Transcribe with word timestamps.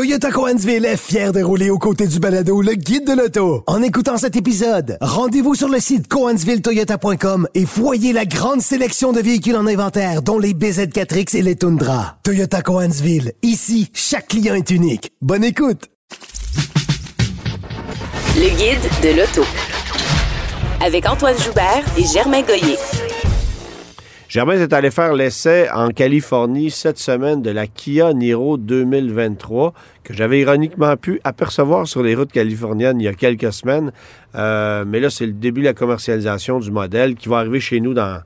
Toyota 0.00 0.30
Coansville 0.30 0.86
est 0.86 0.96
fier 0.96 1.30
de 1.30 1.42
rouler 1.42 1.68
aux 1.68 1.76
côtés 1.76 2.06
du 2.06 2.20
balado 2.20 2.62
Le 2.62 2.72
Guide 2.72 3.06
de 3.06 3.12
l'auto. 3.12 3.64
En 3.66 3.82
écoutant 3.82 4.16
cet 4.16 4.34
épisode, 4.34 4.96
rendez-vous 5.02 5.54
sur 5.54 5.68
le 5.68 5.78
site 5.78 6.08
coansvilletoyota.com 6.08 7.46
et 7.54 7.66
voyez 7.66 8.14
la 8.14 8.24
grande 8.24 8.62
sélection 8.62 9.12
de 9.12 9.20
véhicules 9.20 9.56
en 9.56 9.66
inventaire, 9.66 10.22
dont 10.22 10.38
les 10.38 10.54
BZ4X 10.54 11.36
et 11.36 11.42
les 11.42 11.54
Tundra. 11.54 12.16
Toyota 12.22 12.62
Coansville, 12.62 13.34
ici, 13.42 13.90
chaque 13.92 14.28
client 14.28 14.54
est 14.54 14.70
unique. 14.70 15.12
Bonne 15.20 15.44
écoute! 15.44 15.90
Le 18.36 18.48
Guide 18.56 18.90
de 19.02 19.20
l'auto. 19.20 19.46
Avec 20.82 21.06
Antoine 21.06 21.36
Joubert 21.38 21.84
et 21.98 22.06
Germain 22.06 22.40
Goyer. 22.40 22.78
Germain 24.30 24.60
est 24.60 24.72
allé 24.72 24.92
faire 24.92 25.12
l'essai 25.12 25.68
en 25.74 25.88
Californie 25.88 26.70
cette 26.70 26.98
semaine 26.98 27.42
de 27.42 27.50
la 27.50 27.66
Kia 27.66 28.14
Niro 28.14 28.58
2023 28.58 29.74
que 30.04 30.14
j'avais 30.14 30.38
ironiquement 30.38 30.96
pu 30.96 31.20
apercevoir 31.24 31.88
sur 31.88 32.04
les 32.04 32.14
routes 32.14 32.30
californiennes 32.30 33.00
il 33.00 33.04
y 33.06 33.08
a 33.08 33.12
quelques 33.12 33.52
semaines. 33.52 33.90
Euh, 34.36 34.84
mais 34.86 35.00
là, 35.00 35.10
c'est 35.10 35.26
le 35.26 35.32
début 35.32 35.62
de 35.62 35.66
la 35.66 35.74
commercialisation 35.74 36.60
du 36.60 36.70
modèle 36.70 37.16
qui 37.16 37.28
va 37.28 37.38
arriver 37.38 37.58
chez 37.58 37.80
nous 37.80 37.92
dans 37.92 38.20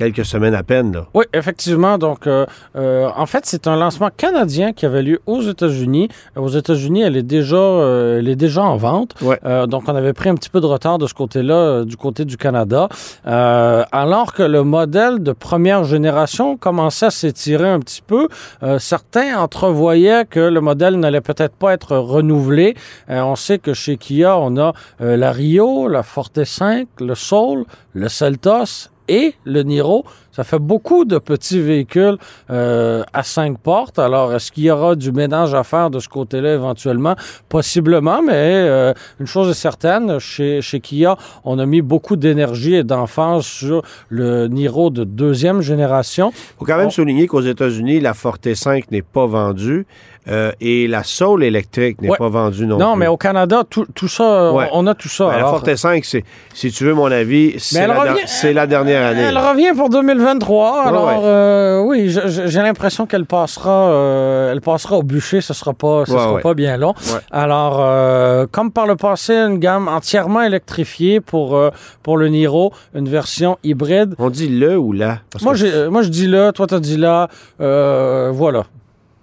quelques 0.00 0.24
semaines 0.24 0.54
à 0.54 0.62
peine. 0.62 0.94
Là. 0.94 1.06
Oui, 1.12 1.26
effectivement. 1.34 1.98
Donc, 1.98 2.26
euh, 2.26 2.46
euh, 2.74 3.10
en 3.14 3.26
fait, 3.26 3.44
c'est 3.44 3.66
un 3.66 3.76
lancement 3.76 4.08
canadien 4.16 4.72
qui 4.72 4.86
avait 4.86 5.02
lieu 5.02 5.20
aux 5.26 5.42
États-Unis. 5.42 6.08
Aux 6.36 6.48
États-Unis, 6.48 7.02
elle 7.02 7.18
est 7.18 7.22
déjà, 7.22 7.56
euh, 7.56 8.18
elle 8.18 8.28
est 8.28 8.36
déjà 8.36 8.62
en 8.62 8.78
vente. 8.78 9.14
Ouais. 9.20 9.38
Euh, 9.44 9.66
donc, 9.66 9.82
on 9.88 9.94
avait 9.94 10.14
pris 10.14 10.30
un 10.30 10.34
petit 10.36 10.48
peu 10.48 10.62
de 10.62 10.66
retard 10.66 10.96
de 10.96 11.06
ce 11.06 11.12
côté-là, 11.12 11.54
euh, 11.54 11.84
du 11.84 11.98
côté 11.98 12.24
du 12.24 12.38
Canada. 12.38 12.88
Euh, 13.26 13.84
alors 13.92 14.32
que 14.32 14.42
le 14.42 14.62
modèle 14.62 15.22
de 15.22 15.32
première 15.32 15.84
génération 15.84 16.56
commençait 16.56 17.06
à 17.06 17.10
s'étirer 17.10 17.68
un 17.68 17.80
petit 17.80 18.00
peu, 18.00 18.28
euh, 18.62 18.78
certains 18.78 19.38
entrevoyaient 19.38 20.24
que 20.24 20.40
le 20.40 20.62
modèle 20.62 20.98
n'allait 20.98 21.20
peut-être 21.20 21.54
pas 21.54 21.74
être 21.74 21.98
renouvelé. 21.98 22.74
Euh, 23.10 23.20
on 23.20 23.36
sait 23.36 23.58
que 23.58 23.74
chez 23.74 23.98
Kia, 23.98 24.38
on 24.38 24.56
a 24.56 24.72
euh, 25.02 25.18
la 25.18 25.30
Rio, 25.30 25.88
la 25.88 26.02
Forte 26.02 26.42
5, 26.42 26.88
le 27.00 27.14
Soul, 27.14 27.64
le 27.92 28.08
Seltos 28.08 28.88
et 29.10 29.34
le 29.44 29.62
Niro. 29.64 30.04
Ça 30.32 30.44
fait 30.44 30.60
beaucoup 30.60 31.04
de 31.04 31.18
petits 31.18 31.60
véhicules 31.60 32.16
euh, 32.50 33.02
à 33.12 33.24
cinq 33.24 33.58
portes. 33.58 33.98
Alors, 33.98 34.32
est-ce 34.32 34.52
qu'il 34.52 34.62
y 34.64 34.70
aura 34.70 34.94
du 34.94 35.10
ménage 35.10 35.54
à 35.54 35.64
faire 35.64 35.90
de 35.90 35.98
ce 35.98 36.08
côté-là 36.08 36.54
éventuellement? 36.54 37.16
Possiblement, 37.48 38.22
mais 38.22 38.32
euh, 38.36 38.94
une 39.18 39.26
chose 39.26 39.50
est 39.50 39.54
certaine, 39.60 40.20
chez, 40.20 40.62
chez 40.62 40.78
Kia, 40.78 41.16
on 41.44 41.58
a 41.58 41.66
mis 41.66 41.82
beaucoup 41.82 42.14
d'énergie 42.14 42.74
et 42.76 42.84
d'enfance 42.84 43.44
sur 43.46 43.82
le 44.08 44.46
Niro 44.46 44.90
de 44.90 45.02
deuxième 45.02 45.60
génération. 45.62 46.30
Il 46.32 46.58
faut 46.60 46.64
quand 46.64 46.76
même 46.78 46.86
On- 46.86 46.90
souligner 46.90 47.26
qu'aux 47.26 47.40
États-Unis, 47.40 47.98
la 47.98 48.14
Forte 48.14 48.54
5 48.54 48.90
n'est 48.92 49.02
pas 49.02 49.26
vendue 49.26 49.84
euh, 50.30 50.52
et 50.60 50.86
la 50.88 51.02
Soul 51.02 51.44
électrique 51.44 52.00
n'est 52.02 52.10
Ouais. 52.10 52.16
pas 52.18 52.28
vendue 52.28 52.66
non, 52.66 52.78
Non, 52.78 52.92
plus. 52.92 53.00
mais 53.00 53.06
au 53.08 53.16
Canada, 53.16 53.62
tout, 53.68 53.86
tout 53.94 54.08
ça, 54.08 54.52
Ouais. 54.52 54.68
on 54.72 54.86
a 54.86 54.94
tout 54.94 55.08
ça. 55.08 55.24
Ben, 55.26 55.30
la 55.32 55.36
Alors, 55.38 55.50
Forte 55.50 55.74
5, 55.74 56.04
c'est, 56.04 56.24
si 56.54 56.70
tu 56.70 56.84
veux 56.84 56.94
mon 56.94 57.10
avis, 57.10 57.54
c'est, 57.58 57.86
la, 57.86 57.94
revient- 58.00 58.52
la 58.54 58.66
dernière 58.66 59.04
année. 59.06 59.22
Elle 59.28 59.34
là. 59.34 59.50
revient 59.50 59.72
pour 59.76 59.88
2023. 59.90 60.82
Alors, 60.86 61.22
euh, 61.24 61.80
oui, 61.80 62.10
j'ai 62.10 62.62
l'impression 62.62 63.06
qu'elle 63.06 63.26
passera, 63.26 63.90
euh, 63.90 64.52
elle 64.52 64.60
passera 64.60 64.96
au 64.96 65.02
bûcher. 65.02 65.40
Ce 65.40 65.54
sera 65.54 65.72
pas, 65.74 66.04
ce 66.06 66.12
sera 66.12 66.38
pas 66.38 66.54
bien 66.54 66.76
long. 66.76 66.94
Alors, 67.30 68.46
comme 68.50 68.70
par 68.70 68.86
le 68.86 68.96
passé, 68.96 69.34
une 69.34 69.58
gamme 69.58 69.88
entièrement 69.88 70.42
électrifiée 70.42 71.20
pour 71.20 71.58
pour 72.02 72.16
le 72.16 72.28
Niro, 72.28 72.72
une 72.94 73.08
version 73.08 73.58
hybride. 73.64 74.14
On 74.18 74.30
dit 74.30 74.48
le 74.48 74.76
ou 74.78 74.92
la? 74.92 75.18
Parce 75.32 75.44
Moi, 75.44 75.54
que- 75.54 75.88
moi, 75.88 76.02
je 76.02 76.08
dis 76.08 76.26
là, 76.26 76.52
toi, 76.52 76.66
t'as 76.66 76.80
dit 76.80 76.96
là. 76.96 77.28
Euh, 77.60 78.30
voilà. 78.32 78.64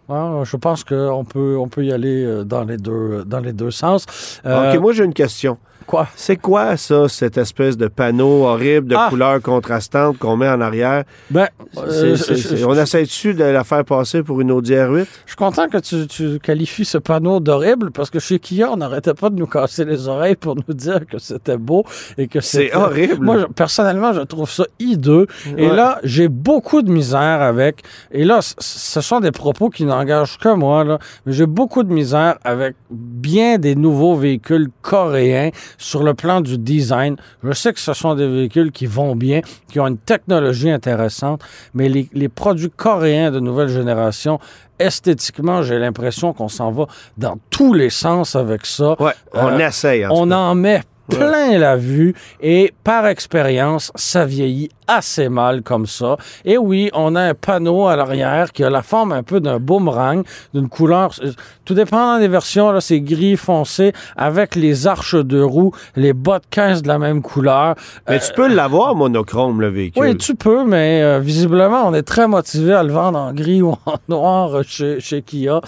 Hein, 0.09 0.43
je 0.45 0.55
pense 0.55 0.83
qu'on 0.83 1.25
peut, 1.25 1.57
on 1.57 1.67
peut 1.67 1.83
y 1.83 1.91
aller 1.91 2.23
euh, 2.23 2.43
dans 2.43 2.63
les 2.63 2.77
deux, 2.77 3.25
dans 3.25 3.39
les 3.39 3.51
deux 3.51 3.71
sens. 3.71 4.05
Euh, 4.45 4.73
OK, 4.73 4.79
moi, 4.79 4.93
j'ai 4.93 5.03
une 5.03 5.13
question. 5.13 5.57
Quoi? 5.87 6.07
C'est 6.15 6.35
quoi, 6.37 6.77
ça, 6.77 7.07
cette 7.09 7.37
espèce 7.39 7.75
de 7.77 7.87
panneau 7.87 8.43
horrible 8.45 8.87
de 8.89 8.95
Ah. 8.95 9.07
couleurs 9.09 9.41
contrastantes 9.41 10.19
qu'on 10.19 10.37
met 10.37 10.47
en 10.47 10.61
arrière? 10.61 11.03
Ben, 11.31 11.47
C'est- 11.73 11.79
euh, 11.81 12.15
c'est- 12.15 12.35
c'est- 12.35 12.63
on 12.63 12.75
essaie-tu 12.75 13.33
de 13.33 13.43
la 13.43 13.63
faire 13.63 13.83
passer 13.83 14.21
pour 14.21 14.39
une 14.41 14.51
Audi 14.51 14.73
R8? 14.73 15.07
Je 15.25 15.31
suis 15.31 15.35
content 15.35 15.67
que 15.67 15.77
tu, 15.79 16.05
tu 16.05 16.37
qualifies 16.39 16.85
ce 16.85 16.99
panneau 16.99 17.39
d'horrible 17.39 17.89
parce 17.91 18.09
que 18.11 18.19
chez 18.19 18.37
Kia, 18.37 18.71
on 18.71 18.77
n'arrêtait 18.77 19.15
pas 19.15 19.29
de 19.31 19.35
nous 19.35 19.47
casser 19.47 19.85
les 19.85 20.07
oreilles 20.07 20.35
pour 20.35 20.55
nous 20.55 20.73
dire 20.75 21.07
que 21.09 21.17
c'était 21.17 21.57
beau 21.57 21.83
et 22.17 22.27
que 22.27 22.39
C'est 22.41 22.65
c'était... 22.65 22.75
horrible. 22.75 23.23
Moi, 23.25 23.39
je- 23.39 23.45
personnellement, 23.45 24.13
je 24.13 24.21
trouve 24.21 24.49
ça 24.51 24.65
hideux. 24.79 25.25
Et 25.57 25.67
là, 25.69 25.99
j'ai 26.03 26.27
beaucoup 26.27 26.81
de 26.81 26.91
misère 26.91 27.41
avec... 27.41 27.81
Et 28.11 28.23
là, 28.25 28.41
c- 28.41 28.53
ce 28.59 29.01
sont 29.01 29.19
des 29.21 29.31
propos 29.31 29.69
qui 29.69 29.85
n'engagent 29.85 30.37
que 30.37 30.53
moi, 30.53 30.83
là. 30.83 30.99
Mais 31.25 31.31
j'ai 31.33 31.45
beaucoup 31.45 31.83
de 31.83 31.91
misère 31.93 32.37
avec 32.43 32.75
bien 32.91 33.57
des 33.57 33.75
nouveaux 33.75 34.15
véhicules 34.15 34.67
coréens 34.81 35.49
sur 35.77 36.03
le 36.03 36.13
plan 36.13 36.41
du 36.41 36.57
design. 36.57 37.15
Je 37.43 37.51
sais 37.53 37.71
que 37.73 37.79
ce 37.79 37.93
sont 37.93 38.15
des 38.15 38.27
véhicules 38.27 38.71
qui 38.71 38.85
vont 38.85 39.15
bien, 39.15 39.41
qui 39.69 39.79
ont 39.79 39.87
une 39.87 39.97
technologie 39.97 40.69
intéressante, 40.71 41.41
mais 41.73 41.87
les, 41.89 42.09
les 42.13 42.29
produits 42.29 42.71
coréens 42.71 43.31
de 43.31 43.39
nouvelle 43.39 43.69
génération, 43.69 44.39
esthétiquement, 44.79 45.61
j'ai 45.63 45.79
l'impression 45.79 46.33
qu'on 46.33 46.47
s'en 46.49 46.71
va 46.71 46.85
dans 47.17 47.37
tous 47.49 47.73
les 47.73 47.89
sens 47.89 48.35
avec 48.35 48.65
ça. 48.65 48.95
Ouais, 49.01 49.13
on 49.33 49.47
Euh, 49.53 49.67
essaye. 49.67 50.05
En 50.05 50.11
On 50.13 50.31
en 50.31 50.55
met 50.55 50.81
plein 51.09 51.57
la 51.57 51.77
vue 51.77 52.13
et 52.41 52.73
par 52.83 53.07
expérience, 53.07 53.91
ça 53.95 54.25
vieillit 54.25 54.69
assez 54.87 55.29
mal 55.29 55.61
comme 55.61 55.85
ça. 55.85 56.17
Et 56.45 56.57
oui, 56.57 56.89
on 56.93 57.15
a 57.15 57.21
un 57.21 57.33
panneau 57.33 57.87
à 57.87 57.95
l'arrière 57.95 58.51
qui 58.51 58.63
a 58.63 58.69
la 58.69 58.81
forme 58.81 59.11
un 59.11 59.23
peu 59.23 59.39
d'un 59.39 59.59
boomerang, 59.59 60.23
d'une 60.53 60.69
couleur, 60.69 61.11
euh, 61.23 61.31
tout 61.65 61.73
dépendant 61.73 62.19
des 62.19 62.27
versions, 62.27 62.71
là, 62.71 62.81
c'est 62.81 63.01
gris 63.01 63.35
foncé 63.35 63.93
avec 64.15 64.55
les 64.55 64.87
arches 64.87 65.15
de 65.15 65.41
roue, 65.41 65.73
les 65.95 66.13
bas 66.13 66.39
de 66.39 66.45
caisse 66.49 66.81
de 66.81 66.87
la 66.87 66.97
même 66.97 67.21
couleur. 67.21 67.75
Mais 68.07 68.19
tu 68.19 68.31
peux 68.33 68.47
l'avoir 68.47 68.95
monochrome, 68.95 69.61
le 69.61 69.67
véhicule. 69.67 70.01
Oui, 70.01 70.17
tu 70.17 70.35
peux, 70.35 70.63
mais 70.63 71.01
euh, 71.03 71.19
visiblement, 71.19 71.83
on 71.85 71.93
est 71.93 72.03
très 72.03 72.27
motivé 72.27 72.73
à 72.73 72.83
le 72.83 72.93
vendre 72.93 73.19
en 73.19 73.33
gris 73.33 73.61
ou 73.61 73.75
en 73.85 73.95
noir 74.07 74.55
euh, 74.55 74.63
chez, 74.65 74.99
chez 75.01 75.21
Kia. 75.21 75.59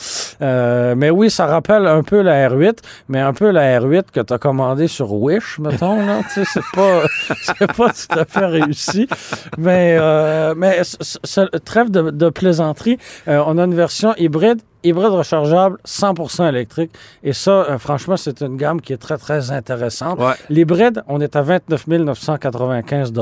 Euh, 0.41 0.95
mais 0.95 1.09
oui, 1.09 1.29
ça 1.29 1.45
rappelle 1.47 1.85
un 1.85 2.01
peu 2.01 2.21
la 2.21 2.49
R8, 2.49 2.77
mais 3.09 3.19
un 3.19 3.33
peu 3.33 3.51
la 3.51 3.79
R8 3.79 4.03
que 4.13 4.21
tu 4.21 4.33
as 4.33 4.37
commandée 4.37 4.87
sur 4.87 5.11
Wish, 5.11 5.59
mettons. 5.59 6.05
Là. 6.05 6.21
Tu 6.33 6.45
sais, 6.45 6.51
c'est 6.53 6.71
pas, 6.73 7.01
c'est 7.41 7.73
pas 7.73 7.89
tout 7.89 8.19
à 8.19 8.23
fait 8.23 8.45
réussi. 8.45 9.07
Mais, 9.57 9.97
euh, 9.99 10.53
mais 10.55 10.81
trêve 11.65 11.89
de, 11.91 12.11
de 12.11 12.29
plaisanterie, 12.29 12.97
euh, 13.27 13.43
on 13.45 13.57
a 13.57 13.63
une 13.63 13.75
version 13.75 14.13
hybride 14.17 14.61
hybride 14.83 15.11
rechargeable 15.11 15.77
100% 15.85 16.49
électrique. 16.49 16.91
Et 17.23 17.33
ça, 17.33 17.51
euh, 17.51 17.77
franchement, 17.77 18.17
c'est 18.17 18.41
une 18.41 18.57
gamme 18.57 18.81
qui 18.81 18.93
est 18.93 18.97
très, 18.97 19.17
très 19.17 19.51
intéressante. 19.51 20.19
Ouais. 20.19 20.33
L'hybride, 20.49 21.03
on 21.07 21.21
est 21.21 21.35
à 21.35 21.41
29 21.41 21.87
995 21.87 23.13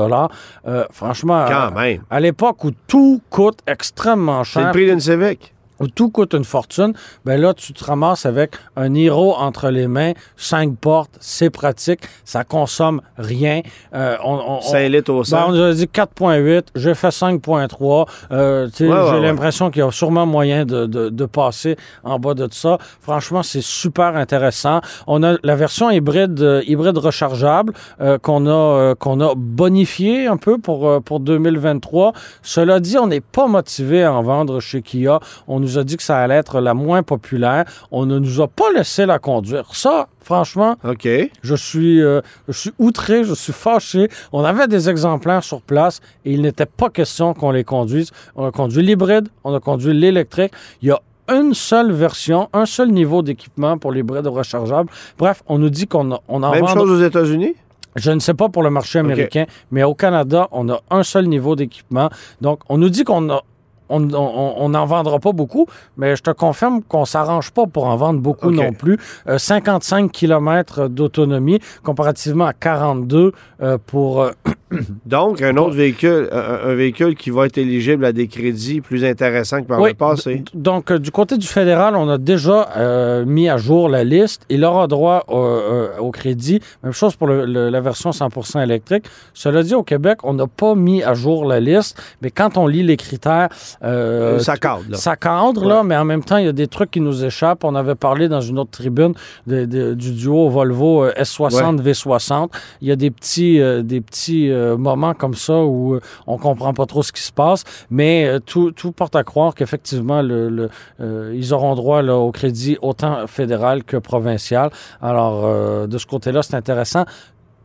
euh, 0.66 0.84
Franchement, 0.92 1.46
Quand 1.48 1.72
même. 1.72 2.02
à 2.10 2.20
l'époque 2.20 2.64
où 2.64 2.70
tout 2.86 3.20
coûte 3.30 3.58
extrêmement 3.66 4.44
C'est 4.44 4.60
le 4.60 4.64
cher, 4.66 4.72
prix 4.72 4.86
d'une 4.86 5.00
Civic. 5.00 5.54
Où 5.80 5.86
tout 5.88 6.10
coûte 6.10 6.34
une 6.34 6.44
fortune, 6.44 6.92
ben 7.24 7.40
là, 7.40 7.54
tu 7.54 7.72
te 7.72 7.84
ramasses 7.84 8.26
avec 8.26 8.52
un 8.76 8.94
Hero 8.94 9.34
entre 9.36 9.70
les 9.70 9.86
mains, 9.86 10.12
cinq 10.36 10.76
portes, 10.76 11.16
c'est 11.20 11.50
pratique, 11.50 12.00
ça 12.24 12.44
consomme 12.44 13.00
rien. 13.16 13.62
Euh, 13.94 14.16
on, 14.24 14.34
on- 14.34 14.56
on- 14.58 14.60
5 14.60 14.88
litres 14.88 15.12
au 15.12 15.18
ben, 15.18 15.24
100. 15.24 15.48
on 15.48 15.52
nous 15.52 15.62
a 15.62 15.72
dit 15.72 15.86
4.8, 15.86 16.62
j'ai 16.74 16.94
fait 16.94 17.10
5.3. 17.10 18.06
Euh, 18.32 18.68
Ouais, 18.80 18.86
ouais, 18.86 18.94
j'ai 19.10 19.14
ouais. 19.14 19.20
l'impression 19.20 19.70
qu'il 19.70 19.82
y 19.82 19.84
a 19.84 19.90
sûrement 19.90 20.26
moyen 20.26 20.64
de, 20.64 20.86
de, 20.86 21.08
de 21.08 21.26
passer 21.26 21.76
en 22.04 22.18
bas 22.18 22.34
de 22.34 22.48
ça. 22.52 22.78
Franchement, 23.00 23.42
c'est 23.42 23.62
super 23.62 24.16
intéressant. 24.16 24.80
On 25.06 25.22
a 25.22 25.36
la 25.42 25.56
version 25.56 25.90
hybride, 25.90 26.40
euh, 26.40 26.62
hybride 26.66 26.96
rechargeable 26.98 27.72
euh, 28.00 28.18
qu'on 28.18 28.46
a, 28.46 28.50
euh, 28.50 28.94
qu'on 28.94 29.20
a 29.20 29.34
bonifié 29.36 30.26
un 30.26 30.36
peu 30.36 30.58
pour, 30.58 30.88
euh, 30.88 31.00
pour 31.00 31.20
2023. 31.20 32.12
Cela 32.42 32.80
dit, 32.80 32.96
on 32.98 33.06
n'est 33.06 33.20
pas 33.20 33.46
motivé 33.46 34.04
à 34.04 34.12
en 34.12 34.22
vendre 34.22 34.60
chez 34.60 34.82
Kia. 34.82 35.20
On 35.46 35.60
nous 35.60 35.67
a 35.76 35.82
dit 35.84 35.96
que 35.96 36.02
ça 36.04 36.18
allait 36.18 36.36
être 36.36 36.60
la 36.60 36.72
moins 36.72 37.02
populaire. 37.02 37.64
On 37.90 38.06
ne 38.06 38.18
nous 38.20 38.40
a 38.40 38.46
pas 38.46 38.70
laissé 38.74 39.04
la 39.06 39.18
conduire. 39.18 39.64
Ça, 39.74 40.06
franchement, 40.22 40.76
OK. 40.84 41.08
je 41.42 41.54
suis, 41.56 42.00
euh, 42.00 42.20
je 42.46 42.56
suis 42.58 42.72
outré, 42.78 43.24
je 43.24 43.34
suis 43.34 43.52
fâché. 43.52 44.08
On 44.32 44.44
avait 44.44 44.68
des 44.68 44.88
exemplaires 44.88 45.42
sur 45.42 45.60
place 45.60 46.00
et 46.24 46.32
il 46.32 46.42
n'était 46.42 46.66
pas 46.66 46.88
question 46.90 47.34
qu'on 47.34 47.50
les 47.50 47.64
conduise. 47.64 48.12
On 48.36 48.46
a 48.46 48.52
conduit 48.52 48.82
l'hybride, 48.82 49.28
on 49.44 49.52
a 49.54 49.60
conduit 49.60 49.92
l'électrique. 49.92 50.52
Il 50.80 50.88
y 50.88 50.92
a 50.92 51.00
une 51.30 51.52
seule 51.52 51.92
version, 51.92 52.48
un 52.54 52.64
seul 52.64 52.90
niveau 52.90 53.20
d'équipement 53.22 53.76
pour 53.76 53.92
l'hybride 53.92 54.26
rechargeable. 54.28 54.88
Bref, 55.18 55.42
on 55.46 55.58
nous 55.58 55.68
dit 55.68 55.86
qu'on 55.86 56.12
a- 56.12 56.20
on 56.28 56.42
en 56.42 56.52
Même 56.52 56.60
vend- 56.64 56.74
chose 56.74 56.90
aux 56.90 57.04
États-Unis? 57.04 57.54
Je 57.96 58.12
ne 58.12 58.20
sais 58.20 58.34
pas 58.34 58.48
pour 58.48 58.62
le 58.62 58.70
marché 58.70 58.98
américain, 59.00 59.44
mais 59.72 59.82
au 59.82 59.94
Canada, 59.94 60.46
on 60.52 60.68
a 60.68 60.80
un 60.90 61.02
seul 61.02 61.26
niveau 61.26 61.56
d'équipement. 61.56 62.10
Donc, 62.40 62.60
on 62.68 62.78
nous 62.78 62.90
dit 62.90 63.02
qu'on 63.02 63.28
a 63.30 63.42
on 63.88 64.68
n'en 64.68 64.86
vendra 64.86 65.18
pas 65.18 65.32
beaucoup, 65.32 65.66
mais 65.96 66.16
je 66.16 66.22
te 66.22 66.30
confirme 66.30 66.82
qu'on 66.82 67.04
s'arrange 67.04 67.50
pas 67.50 67.66
pour 67.66 67.86
en 67.86 67.96
vendre 67.96 68.20
beaucoup 68.20 68.50
non 68.50 68.72
plus. 68.72 68.98
Euh, 69.28 69.38
55 69.38 70.10
km 70.12 70.88
d'autonomie 70.88 71.60
comparativement 71.82 72.46
à 72.46 72.52
42 72.52 73.32
euh, 73.62 73.78
pour, 73.86 74.22
euh, 74.22 74.30
Donc, 75.06 75.40
un 75.40 75.56
autre 75.56 75.74
véhicule, 75.74 76.28
un, 76.30 76.68
un 76.70 76.74
véhicule 76.74 77.14
qui 77.16 77.30
va 77.30 77.46
être 77.46 77.56
éligible 77.56 78.04
à 78.04 78.12
des 78.12 78.28
crédits 78.28 78.82
plus 78.82 79.02
intéressants 79.04 79.62
que 79.62 79.66
par 79.66 79.80
Oui, 79.80 79.90
le 79.90 79.94
passé. 79.94 80.44
Donc, 80.52 80.90
euh, 80.90 80.98
du 80.98 81.10
côté 81.10 81.38
du 81.38 81.46
fédéral, 81.46 81.96
on 81.96 82.08
a 82.10 82.18
déjà 82.18 82.68
euh, 82.76 83.24
mis 83.24 83.48
à 83.48 83.56
jour 83.56 83.88
la 83.88 84.04
liste. 84.04 84.42
Il 84.50 84.64
aura 84.64 84.86
droit 84.86 85.24
au, 85.28 85.38
euh, 85.38 85.88
au 85.98 86.10
crédit. 86.10 86.60
Même 86.82 86.92
chose 86.92 87.16
pour 87.16 87.26
le- 87.28 87.46
le- 87.46 87.70
la 87.70 87.80
version 87.80 88.10
100% 88.10 88.60
électrique. 88.62 89.06
Cela 89.32 89.62
dit, 89.62 89.74
au 89.74 89.82
Québec, 89.82 90.18
on 90.22 90.34
n'a 90.34 90.46
pas 90.46 90.74
mis 90.74 91.02
à 91.02 91.14
jour 91.14 91.46
la 91.46 91.60
liste, 91.60 91.98
mais 92.20 92.30
quand 92.30 92.58
on 92.58 92.66
lit 92.66 92.82
les 92.82 92.98
critères, 92.98 93.48
euh, 93.84 94.38
ça 94.40 94.56
cadre, 94.56 94.82
là. 94.88 94.96
ça 94.96 95.16
cadre, 95.16 95.64
là, 95.66 95.82
mais 95.84 95.96
en 95.96 96.04
même 96.04 96.24
temps, 96.24 96.36
il 96.38 96.46
y 96.46 96.48
a 96.48 96.52
des 96.52 96.66
trucs 96.66 96.90
qui 96.90 97.00
nous 97.00 97.24
échappent. 97.24 97.64
On 97.64 97.74
avait 97.74 97.94
parlé 97.94 98.28
dans 98.28 98.40
une 98.40 98.58
autre 98.58 98.70
tribune 98.72 99.14
de- 99.46 99.64
de- 99.66 99.94
du 99.94 100.12
duo 100.12 100.48
Volvo 100.48 101.04
euh, 101.04 101.12
S60, 101.16 101.80
V60. 101.82 102.50
Il 102.80 102.88
y 102.88 102.92
a 102.92 102.96
des 102.96 103.10
petits, 103.10 103.60
euh, 103.60 103.82
des 103.82 104.00
petits 104.00 104.50
euh, 104.50 104.76
moments 104.76 105.14
comme 105.14 105.34
ça 105.34 105.60
où 105.60 105.98
on 106.26 106.38
comprend 106.38 106.72
pas 106.74 106.86
trop 106.86 107.02
ce 107.02 107.12
qui 107.12 107.22
se 107.22 107.32
passe, 107.32 107.64
mais 107.90 108.38
tout, 108.46 108.72
tout 108.72 108.92
porte 108.92 109.14
à 109.16 109.22
croire 109.24 109.54
qu'effectivement, 109.54 110.22
le, 110.22 110.48
le, 110.48 111.34
ils 111.34 111.54
auront 111.54 111.74
droit 111.74 112.02
là, 112.02 112.16
au 112.16 112.32
crédit 112.32 112.78
autant 112.82 113.26
fédéral 113.26 113.84
que 113.84 113.96
provincial. 113.96 114.70
Alors, 115.00 115.86
de 115.86 115.98
ce 115.98 116.06
côté-là, 116.06 116.42
c'est 116.42 116.54
intéressant. 116.56 117.04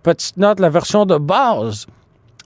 Petite 0.03 0.37
note, 0.37 0.59
la 0.59 0.69
version 0.69 1.05
de 1.05 1.17
base 1.17 1.87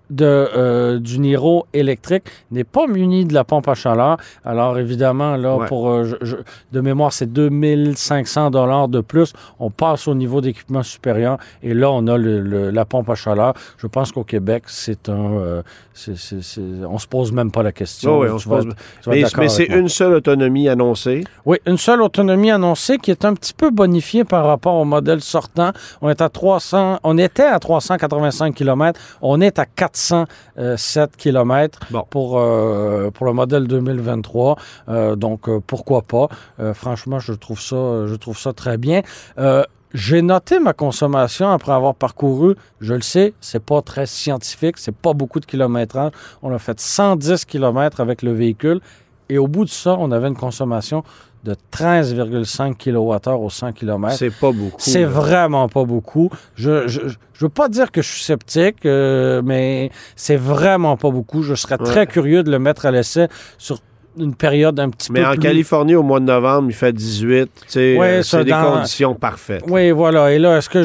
de, 0.10 0.26
euh, 0.26 1.00
du 1.00 1.20
Niro 1.20 1.66
électrique 1.74 2.24
n'est 2.52 2.64
pas 2.64 2.88
muni 2.88 3.26
de 3.26 3.34
la 3.34 3.44
pompe 3.44 3.68
à 3.68 3.74
chaleur. 3.76 4.18
Alors 4.46 4.78
évidemment, 4.80 5.36
là, 5.36 5.58
Ouais. 5.58 5.68
pour 5.68 5.90
euh, 5.90 6.04
je- 6.06 6.16
je- 6.26 6.36
de 6.72 6.82
mémoire, 6.82 7.12
c'est 7.14 7.32
2500 7.32 8.52
dollars 8.52 8.88
de 8.88 9.02
plus. 9.02 9.34
On 9.60 9.70
passe 9.70 10.08
au 10.08 10.14
niveau 10.16 10.42
d'équipement 10.42 10.84
supérieur 10.84 11.38
et 11.64 11.74
là, 11.74 11.92
on 11.92 12.08
a 12.08 12.18
le, 12.18 12.40
le- 12.42 12.70
la 12.72 12.86
pompe 12.86 13.10
à 13.10 13.16
chaleur. 13.16 13.54
Je 13.78 13.88
pense 13.88 14.12
qu'au 14.12 14.24
Québec, 14.24 14.64
c'est 14.68 15.10
un... 15.10 15.14
euh, 15.34 15.62
c'est- 15.94 16.18
c'est- 16.18 16.42
c'est- 16.42 16.62
on 16.90 16.98
se 16.98 17.08
pose 17.08 17.32
même 17.32 17.52
pas 17.52 17.64
la 17.64 17.72
question. 17.72 18.18
Oh 18.20 18.24
oui, 18.24 18.30
on 18.32 18.38
se 18.40 18.48
pose- 18.48 18.66
être- 18.68 18.76
Mais, 19.08 19.24
mais 19.38 19.50
c'est 19.50 19.66
une 19.66 19.90
seule 19.90 20.14
autonomie 20.14 20.70
annoncée. 20.70 21.24
Oui, 21.46 21.58
une 21.66 21.78
seule 21.78 22.02
autonomie 22.02 22.52
annoncée 22.52 22.98
qui 22.98 23.12
est 23.12 23.26
un 23.26 23.34
petit 23.34 23.54
peu 23.54 23.70
bonifiée 23.72 24.24
par 24.24 24.46
rapport 24.46 24.76
au 24.76 24.86
modèle 24.86 25.22
sortant. 25.22 25.72
On 26.02 26.10
est 26.10 26.22
à 26.22 26.30
300, 26.30 27.00
on 27.04 27.18
était 27.18 27.44
à 27.44 27.60
385 27.60 28.54
km, 28.54 29.00
on 29.22 29.42
est 29.42 29.60
à 29.60 29.66
407 29.98 31.18
km 31.18 31.80
Bon. 31.92 32.06
pour 32.10 32.40
euh, 32.40 33.10
pour 33.12 33.26
le 33.26 33.34
modèle 33.34 33.68
2023. 33.68 34.58
Euh, 34.90 35.16
donc 35.16 35.50
euh, 35.50 35.60
pourquoi 35.66 36.02
pas? 36.02 36.28
Euh, 36.60 36.74
Franchement, 36.74 37.20
je 37.20 37.34
trouve 37.34 37.60
ça, 37.60 38.06
je 38.08 38.16
trouve 38.16 38.38
ça 38.38 38.54
très 38.54 38.78
bien. 38.78 39.02
Euh, 39.40 39.64
j'ai 39.94 40.22
noté 40.22 40.60
ma 40.60 40.74
consommation 40.74 41.50
après 41.50 41.72
avoir 41.72 41.96
parcouru, 41.96 42.56
je 42.82 42.94
le 42.94 43.02
sais, 43.02 43.34
c'est 43.40 43.64
pas 43.64 43.82
très 43.82 44.06
scientifique, 44.06 44.78
c'est 44.78 44.94
pas 44.96 45.14
beaucoup 45.14 45.40
de 45.40 45.46
kilométrage. 45.46 46.12
On 46.44 46.54
a 46.54 46.60
fait 46.60 46.80
110 46.80 47.46
km 47.46 48.02
avec 48.02 48.22
le 48.22 48.34
véhicule 48.34 48.82
et 49.30 49.38
au 49.38 49.48
bout 49.48 49.64
de 49.66 49.70
ça, 49.70 49.96
on 49.98 50.12
avait 50.12 50.28
une 50.28 50.36
consommation 50.36 51.04
de 51.44 51.56
13,5 51.72 52.76
kWh 52.76 53.30
au 53.42 53.50
100 53.50 53.72
km. 53.74 54.14
C'est 54.16 54.30
pas 54.32 54.52
beaucoup. 54.52 54.76
C'est 54.80 55.04
vraiment 55.06 55.70
pas 55.70 55.84
beaucoup. 55.86 56.30
Je 56.56 56.88
je, 56.88 57.02
je 57.08 57.46
veux 57.46 57.50
pas 57.50 57.70
dire 57.70 57.92
que 57.92 58.02
je 58.02 58.10
suis 58.10 58.24
sceptique, 58.24 58.86
euh, 58.86 59.42
mais 59.44 59.92
c'est 60.16 60.36
vraiment 60.36 60.98
pas 60.98 61.10
beaucoup. 61.12 61.44
Je 61.44 61.56
serais 61.56 61.78
très 61.78 62.08
curieux 62.08 62.44
de 62.44 62.52
le 62.52 62.60
mettre 62.60 62.86
à 62.86 62.92
l'essai 62.92 63.28
sur 63.58 63.80
une 64.20 64.34
période 64.34 64.80
un 64.80 64.90
petit 64.90 65.12
Mais 65.12 65.22
peu 65.22 65.28
en 65.28 65.32
plus... 65.34 65.40
Californie, 65.42 65.94
au 65.94 66.02
mois 66.02 66.20
de 66.20 66.26
novembre, 66.26 66.70
il 66.72 66.74
fait 66.74 66.92
18. 66.92 67.46
tu 67.54 67.62
sais, 67.68 67.96
Ouais, 68.00 68.08
euh, 68.08 68.24
c'est 68.24 68.44
des 68.46 68.50
dans- 68.50 68.74
conditions 68.78 69.14
parfaites. 69.14 69.64
Oui, 69.68 69.92
voilà. 69.92 70.34
Et 70.34 70.40
là, 70.40 70.58
est-ce 70.58 70.70
que 70.72 70.82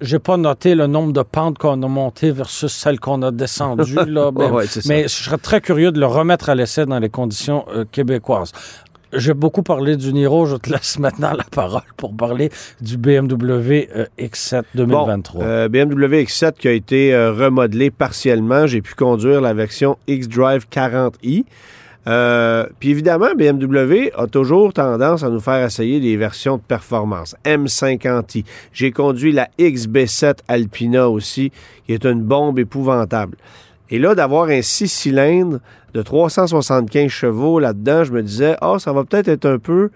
j'ai 0.00 0.18
pas 0.18 0.38
noté 0.38 0.74
le 0.74 0.86
nombre 0.86 1.12
de 1.12 1.20
pentes 1.20 1.58
qu'on 1.58 1.82
a 1.82 1.88
montées 1.88 2.30
versus 2.30 2.72
celles 2.72 2.98
qu'on 2.98 3.20
a 3.20 3.30
descendues? 3.32 3.96
Là? 4.06 4.30
Ben, 4.34 4.46
Ouais, 4.46 4.50
ouais, 4.50 4.66
c'est 4.66 4.80
ça. 4.80 4.88
Mais 4.88 5.02
je 5.02 5.08
serais 5.08 5.36
très 5.36 5.60
curieux 5.60 5.92
de 5.92 6.00
le 6.00 6.06
remettre 6.06 6.48
à 6.48 6.54
l'essai 6.54 6.86
dans 6.86 6.98
les 6.98 7.10
conditions 7.10 7.66
euh, 7.74 7.84
québécoises. 7.92 8.52
J'ai 9.12 9.34
beaucoup 9.34 9.62
parlé 9.62 9.96
du 9.96 10.12
Niro. 10.12 10.46
Je 10.46 10.56
te 10.56 10.70
laisse 10.70 10.98
maintenant 10.98 11.32
la 11.36 11.44
parole 11.44 11.82
pour 11.96 12.16
parler 12.16 12.50
du 12.80 12.96
BMW 12.96 13.88
euh, 13.96 14.06
X7 14.18 14.62
2023. 14.74 15.40
Bon, 15.40 15.46
euh, 15.46 15.68
BMW 15.68 16.22
X7 16.22 16.52
qui 16.52 16.68
a 16.68 16.72
été 16.72 17.12
euh, 17.12 17.32
remodelé 17.32 17.90
partiellement. 17.90 18.66
J'ai 18.66 18.82
pu 18.82 18.94
conduire 18.94 19.40
la 19.40 19.52
version 19.52 19.98
X-Drive 20.06 20.66
40i. 20.72 21.44
Euh, 22.06 22.66
Puis 22.78 22.90
évidemment, 22.90 23.34
BMW 23.36 24.10
a 24.16 24.26
toujours 24.26 24.72
tendance 24.72 25.22
à 25.22 25.28
nous 25.28 25.40
faire 25.40 25.64
essayer 25.64 26.00
des 26.00 26.16
versions 26.16 26.56
de 26.56 26.62
performance. 26.62 27.36
M50i. 27.44 28.44
J'ai 28.72 28.90
conduit 28.90 29.32
la 29.32 29.48
XB7 29.58 30.38
Alpina 30.48 31.08
aussi, 31.10 31.52
qui 31.84 31.92
est 31.92 32.04
une 32.04 32.22
bombe 32.22 32.58
épouvantable. 32.58 33.36
Et 33.90 33.98
là, 33.98 34.14
d'avoir 34.14 34.48
un 34.48 34.62
6 34.62 34.88
cylindres 34.88 35.58
de 35.94 36.02
375 36.02 37.08
chevaux 37.10 37.58
là-dedans, 37.58 38.04
je 38.04 38.12
me 38.12 38.22
disais, 38.22 38.56
ah, 38.60 38.76
ça 38.78 38.92
va 38.92 39.04
peut-être 39.04 39.28
être 39.28 39.46
un 39.46 39.58
peu 39.58 39.90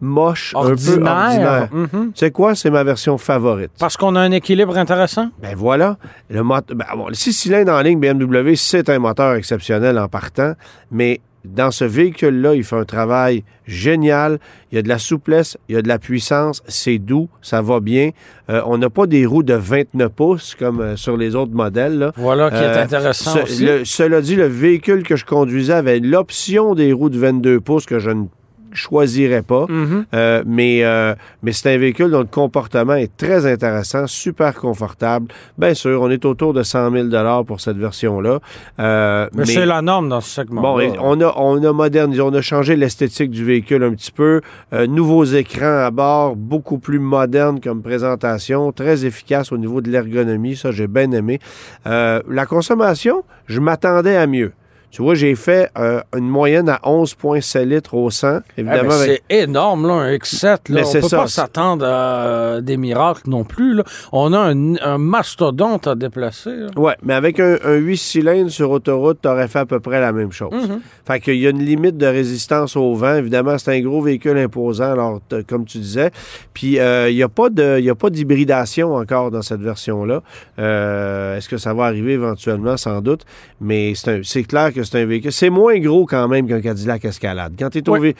moche, 0.00 0.54
un 0.56 0.60
peu 0.62 0.92
ordinaire. 1.02 1.68
Mhm. 1.72 1.88
Tu 1.90 2.10
sais 2.14 2.30
quoi? 2.30 2.54
C'est 2.54 2.70
ma 2.70 2.84
version 2.84 3.18
favorite. 3.18 3.72
Parce 3.80 3.96
qu'on 3.96 4.14
a 4.14 4.20
un 4.20 4.30
équilibre 4.30 4.78
intéressant? 4.78 5.30
Ben 5.42 5.56
voilà. 5.56 5.96
Le, 6.30 6.42
mot- 6.44 6.54
ben 6.68 6.86
bon, 6.96 7.08
le 7.08 7.14
6 7.14 7.32
cylindres 7.32 7.72
en 7.72 7.80
ligne 7.80 7.98
BMW, 7.98 8.54
c'est 8.54 8.88
un 8.90 8.98
moteur 9.00 9.34
exceptionnel 9.34 9.98
en 9.98 10.06
partant, 10.08 10.52
mais 10.92 11.20
dans 11.44 11.70
ce 11.70 11.84
véhicule-là, 11.84 12.54
il 12.54 12.64
fait 12.64 12.76
un 12.76 12.84
travail 12.84 13.44
génial. 13.66 14.38
Il 14.70 14.76
y 14.76 14.78
a 14.78 14.82
de 14.82 14.88
la 14.88 14.98
souplesse, 14.98 15.56
il 15.68 15.74
y 15.74 15.78
a 15.78 15.82
de 15.82 15.88
la 15.88 15.98
puissance, 15.98 16.62
c'est 16.68 16.98
doux, 16.98 17.28
ça 17.42 17.62
va 17.62 17.80
bien. 17.80 18.10
Euh, 18.50 18.60
on 18.66 18.78
n'a 18.78 18.90
pas 18.90 19.06
des 19.06 19.24
roues 19.26 19.42
de 19.42 19.54
29 19.54 20.10
pouces 20.12 20.54
comme 20.58 20.80
euh, 20.80 20.96
sur 20.96 21.16
les 21.16 21.34
autres 21.34 21.52
modèles. 21.54 21.98
là. 21.98 22.12
Voilà 22.16 22.50
qui 22.50 22.56
est 22.56 22.60
Euh, 22.76 22.82
intéressant 22.82 23.34
Ce- 23.34 23.38
aussi. 23.42 23.64
le- 23.64 23.84
cela 23.84 24.20
dit, 24.20 24.36
le 24.36 24.46
véhicule 24.46 25.02
que 25.02 25.16
je 25.16 25.24
conduisais 25.24 25.72
avait 25.74 26.00
l'option 26.00 26.74
des 26.74 26.92
roues 26.92 27.10
de 27.10 27.18
22 27.18 27.60
pouces 27.60 27.86
que 27.86 27.98
je 27.98 28.10
ne 28.10 28.24
choisirais 28.78 29.42
pas. 29.42 29.66
Mhm. 29.68 30.06
Euh, 30.14 30.42
mais 30.46 30.84
euh, 30.84 31.14
mais 31.42 31.52
c'est 31.52 31.74
un 31.74 31.78
véhicule 31.78 32.10
dont 32.10 32.20
le 32.20 32.24
comportement 32.26 32.94
est 32.94 33.14
très 33.16 33.46
intéressant, 33.46 34.06
super 34.06 34.54
confortable. 34.54 35.28
Bien 35.58 35.74
sûr, 35.74 36.00
on 36.02 36.10
est 36.10 36.24
autour 36.24 36.54
de 36.54 36.62
100 36.62 36.90
000 37.10 37.44
pour 37.44 37.60
cette 37.60 37.76
version-là. 37.76 38.38
Euh, 38.78 39.28
Mais, 39.34 39.44
c'est 39.44 39.66
la 39.66 39.82
norme 39.82 40.08
dans 40.08 40.20
ce 40.20 40.30
segment. 40.30 40.62
Bon, 40.62 40.80
et 40.80 40.92
on 41.00 41.20
a, 41.20 41.34
on 41.36 41.62
a 41.62 41.72
modernisé, 41.72 42.20
on 42.22 42.32
a 42.34 42.40
changé 42.42 42.76
l'esthétique 42.76 43.30
du 43.30 43.44
véhicule 43.44 43.82
un 43.82 43.92
petit 43.92 44.12
peu. 44.12 44.40
Nouveaux 44.72 45.24
écrans 45.24 45.84
à 45.84 45.90
bord, 45.90 46.36
beaucoup 46.36 46.78
plus 46.78 46.98
modernes 46.98 47.60
comme 47.60 47.82
présentation, 47.82 48.72
très 48.72 49.04
efficace 49.04 49.52
au 49.52 49.58
niveau 49.58 49.80
de 49.80 49.90
l'ergonomie. 49.90 50.56
Ça, 50.56 50.70
j'ai 50.70 50.86
bien 50.86 51.10
aimé. 51.12 51.40
La 51.84 52.46
consommation, 52.48 53.24
je 53.46 53.60
m'attendais 53.60 54.16
à 54.16 54.26
mieux. 54.26 54.52
Tu 54.90 55.02
vois, 55.02 55.14
j'ai 55.14 55.34
fait 55.34 55.70
euh, 55.78 56.00
une 56.16 56.28
moyenne 56.28 56.68
à 56.68 56.80
11,7 56.84 57.62
litres 57.64 57.94
au 57.94 58.08
100. 58.10 58.40
Évidemment, 58.56 58.92
avec- 58.94 59.22
c'est 59.28 59.36
énorme, 59.42 59.86
là, 59.86 59.92
un 59.94 60.12
X7. 60.14 60.72
Là. 60.72 60.80
On 60.82 60.84
c'est 60.84 61.00
peut 61.00 61.08
ça, 61.08 61.16
pas 61.18 61.26
s'attendre 61.26 61.84
à 61.84 61.88
euh, 62.24 62.60
des 62.62 62.76
miracles 62.78 63.28
non 63.28 63.44
plus. 63.44 63.74
Là. 63.74 63.84
On 64.12 64.32
a 64.32 64.38
un, 64.38 64.76
un 64.76 64.96
mastodonte 64.98 65.86
à 65.86 65.94
déplacer. 65.94 66.52
Ouais, 66.76 66.96
mais 67.02 67.12
avec 67.14 67.38
un, 67.38 67.58
un 67.64 67.74
8 67.74 67.96
cylindres 67.98 68.50
sur 68.50 68.70
autoroute, 68.70 69.18
tu 69.22 69.28
aurais 69.28 69.46
fait 69.48 69.58
à 69.60 69.66
peu 69.66 69.78
près 69.78 70.00
la 70.00 70.12
même 70.12 70.32
chose. 70.32 70.52
Mhm. 70.52 70.80
Fait 71.06 71.20
qu'il 71.20 71.36
y 71.36 71.46
a 71.46 71.50
une 71.50 71.62
limite 71.64 71.96
de 71.98 72.06
résistance 72.06 72.74
au 72.76 72.94
vent. 72.94 73.14
Évidemment, 73.16 73.58
c'est 73.58 73.76
un 73.76 73.80
gros 73.80 74.00
véhicule 74.00 74.38
imposant, 74.38 74.92
alors, 74.92 75.20
comme 75.48 75.64
tu 75.66 75.78
disais. 75.78 76.10
Puis, 76.54 76.78
euh, 76.78 77.10
il 77.10 77.14
n'y 77.16 77.22
a 77.22 77.28
pas 77.28 77.50
d'hybridation 78.10 78.94
encore 78.94 79.30
dans 79.30 79.42
cette 79.42 79.60
version-là. 79.60 80.22
Euh, 80.58 81.36
Est-ce 81.36 81.48
que 81.48 81.58
ça 81.58 81.74
va 81.74 81.84
arriver 81.84 82.12
éventuellement? 82.14 82.76
Sans 82.76 83.00
doute. 83.00 83.22
Mais 83.60 83.92
c'est 83.94 84.10
un- 84.10 84.20
c'est 84.22 84.44
clair 84.44 84.72
que 84.72 84.77
c'est 84.84 85.00
un 85.00 85.06
véhicule. 85.06 85.32
C'est 85.32 85.50
moins 85.50 85.78
gros 85.78 86.06
quand 86.06 86.28
même 86.28 86.46
qu'un 86.48 86.60
Cadillac 86.60 87.04
Escalade. 87.04 87.52
Quand 87.58 87.70
tu 87.70 87.78
es, 87.78 87.88
Oui. 87.88 88.14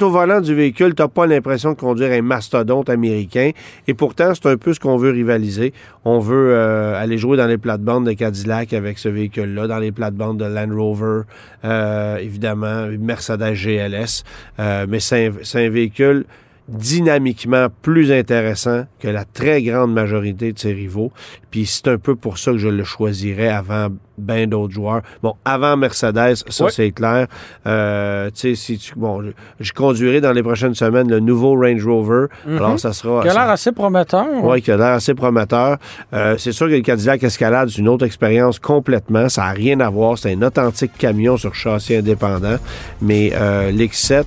au 0.00 0.10
volant 0.10 0.40
du 0.40 0.54
véhicule, 0.54 0.94
tu 0.94 1.02
n'as 1.02 1.08
pas 1.08 1.26
l'impression 1.26 1.72
de 1.72 1.76
conduire 1.76 2.12
un 2.12 2.22
mastodonte 2.22 2.90
américain. 2.90 3.50
Et 3.88 3.94
pourtant, 3.94 4.32
c'est 4.34 4.46
un 4.46 4.56
peu 4.56 4.72
ce 4.72 4.80
qu'on 4.80 4.96
veut 4.96 5.10
rivaliser. 5.10 5.72
On 6.04 6.18
veut 6.18 6.50
euh, 6.52 7.00
aller 7.00 7.18
jouer 7.18 7.36
dans 7.36 7.46
les 7.46 7.58
plates-bandes 7.58 8.06
de 8.06 8.12
Cadillac 8.12 8.72
avec 8.72 8.98
ce 8.98 9.08
véhicule-là, 9.08 9.66
dans 9.66 9.78
les 9.78 9.92
plates-bandes 9.92 10.38
de 10.38 10.44
Land 10.44 10.74
Rover, 10.76 11.22
euh, 11.64 12.16
évidemment, 12.18 12.88
Mercedes 12.98 13.54
GLS. 13.54 14.24
Euh, 14.58 14.86
mais 14.88 15.00
c'est 15.00 15.26
un, 15.26 15.32
c'est 15.42 15.66
un 15.66 15.70
véhicule 15.70 16.24
dynamiquement 16.68 17.66
plus 17.82 18.10
intéressant 18.10 18.84
que 18.98 19.08
la 19.08 19.24
très 19.24 19.62
grande 19.62 19.92
majorité 19.92 20.52
de 20.52 20.58
ses 20.58 20.72
rivaux. 20.72 21.12
Puis 21.50 21.66
c'est 21.66 21.88
un 21.88 21.98
peu 21.98 22.16
pour 22.16 22.38
ça 22.38 22.52
que 22.52 22.58
je 22.58 22.68
le 22.68 22.84
choisirais 22.84 23.48
avant 23.48 23.88
bien 24.16 24.46
d'autres 24.46 24.72
joueurs. 24.72 25.02
Bon, 25.22 25.34
avant 25.44 25.76
Mercedes, 25.76 26.36
ça 26.48 26.66
c'est 26.70 26.90
clair. 26.92 27.26
Euh, 27.66 28.30
tu 28.30 28.40
sais, 28.40 28.54
si 28.54 28.78
tu, 28.78 28.94
bon, 28.96 29.22
je, 29.22 29.30
je 29.60 29.72
conduirai 29.72 30.20
dans 30.20 30.32
les 30.32 30.42
prochaines 30.42 30.74
semaines 30.74 31.10
le 31.10 31.20
nouveau 31.20 31.54
Range 31.54 31.84
Rover. 31.84 32.26
Alors 32.46 32.78
ça 32.78 32.92
sera... 32.92 33.18
Mhm. 33.18 33.22
Qui 33.22 33.28
a 33.28 33.32
l'air 33.34 33.50
assez 33.50 33.72
prometteur. 33.72 34.26
oui, 34.42 34.62
qui 34.62 34.70
a 34.70 34.76
l'air 34.76 34.92
assez 34.92 35.14
prometteur. 35.14 35.76
Euh, 36.12 36.36
c'est 36.38 36.52
sûr 36.52 36.66
que 36.68 36.72
le 36.72 36.80
Cadillac 36.80 37.22
Escalade, 37.22 37.68
c'est 37.68 37.78
une 37.78 37.88
autre 37.88 38.06
expérience 38.06 38.58
complètement. 38.58 39.28
Ça 39.28 39.42
n'a 39.42 39.50
rien 39.50 39.80
à 39.80 39.90
voir. 39.90 40.16
C'est 40.16 40.32
un 40.32 40.42
authentique 40.42 40.92
camion 40.96 41.36
sur 41.36 41.54
châssis 41.54 41.96
indépendant. 41.96 42.56
Mais 43.02 43.32
euh, 43.34 43.70
l'X7, 43.70 44.24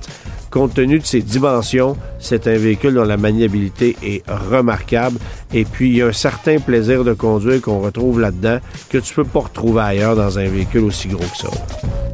compte 0.57 0.73
tenu 0.73 0.97
de 0.97 1.05
ses 1.05 1.21
dimensions, 1.21 1.95
c'est 2.17 2.47
un 2.47 2.57
véhicule 2.57 2.95
dont 2.95 3.03
la 3.03 3.17
maniabilité 3.17 3.95
est 4.01 4.23
remarquable. 4.27 5.19
Et 5.53 5.65
puis, 5.65 5.89
il 5.89 5.97
y 5.97 6.01
a 6.01 6.07
un 6.07 6.11
certain 6.11 6.57
plaisir 6.57 7.03
de 7.03 7.13
conduire 7.13 7.61
qu'on 7.61 7.79
retrouve 7.79 8.19
là-dedans 8.19 8.57
que 8.89 8.97
tu 8.97 9.13
peux 9.13 9.23
pas 9.23 9.41
retrouver 9.41 9.81
ailleurs 9.81 10.15
dans 10.15 10.39
un 10.39 10.47
véhicule 10.47 10.85
aussi 10.85 11.09
gros 11.09 11.19
que 11.19 11.37
ça. 11.37 12.06